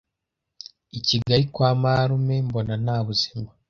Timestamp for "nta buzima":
2.83-3.49